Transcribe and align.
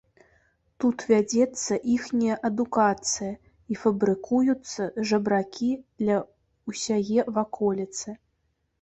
Тут 0.83 1.03
вядзецца 1.11 1.77
іхняя 1.95 2.39
адукацыя 2.49 3.31
і 3.75 3.79
фабрыкуюцца 3.83 4.91
жабракі 5.13 5.73
для 6.05 6.21
ўсяе 6.69 7.19
ваколіцы. 7.41 8.21